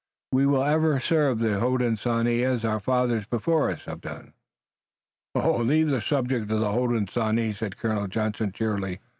[0.31, 4.33] "We will ever serve the Hodenosaunee as our fathers before us have done."
[5.35, 8.99] "Leave the subject of the Hodenosaunee," said Colonel Johnson cheerily.